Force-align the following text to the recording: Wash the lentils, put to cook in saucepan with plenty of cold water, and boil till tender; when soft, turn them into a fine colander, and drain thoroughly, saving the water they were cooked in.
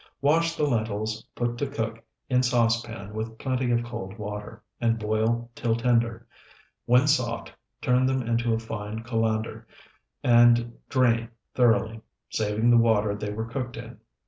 Wash 0.19 0.55
the 0.55 0.63
lentils, 0.65 1.21
put 1.35 1.59
to 1.59 1.67
cook 1.67 2.03
in 2.27 2.41
saucepan 2.41 3.13
with 3.13 3.37
plenty 3.37 3.69
of 3.69 3.83
cold 3.83 4.17
water, 4.17 4.63
and 4.79 4.97
boil 4.97 5.51
till 5.53 5.75
tender; 5.75 6.25
when 6.85 7.05
soft, 7.05 7.53
turn 7.83 8.07
them 8.07 8.23
into 8.23 8.51
a 8.51 8.57
fine 8.57 9.03
colander, 9.03 9.67
and 10.23 10.73
drain 10.89 11.29
thoroughly, 11.53 12.01
saving 12.31 12.71
the 12.71 12.77
water 12.77 13.13
they 13.13 13.31
were 13.31 13.45
cooked 13.45 13.77
in. 13.77 13.99